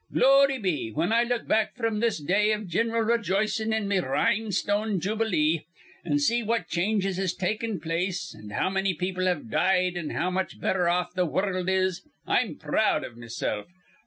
"Glory 0.11 0.57
be, 0.57 0.89
whin 0.89 1.11
I 1.11 1.21
look 1.21 1.47
back 1.47 1.75
fr'm 1.75 1.99
this 1.99 2.17
day 2.19 2.51
iv 2.53 2.65
gin'ral 2.67 3.03
rejoicin' 3.03 3.71
in 3.71 3.87
me 3.87 3.99
rhinestone 3.99 4.99
jubilee, 4.99 5.65
an' 6.03 6.17
see 6.17 6.41
what 6.41 6.67
changes 6.67 7.17
has 7.17 7.35
taken 7.35 7.79
place 7.79 8.33
an' 8.35 8.49
how 8.49 8.71
manny 8.71 8.95
people 8.95 9.27
have 9.27 9.51
died 9.51 9.95
an' 9.95 10.09
how 10.09 10.31
much 10.31 10.59
betther 10.59 10.89
off 10.89 11.13
th' 11.13 11.29
wurruld 11.29 11.69
is, 11.69 12.01
I'm 12.25 12.55
proud 12.55 13.03
iv 13.05 13.15
mesilf. 13.15 13.67